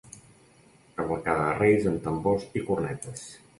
[1.01, 3.25] Cavalcada de Reis amb tambors i cornetes.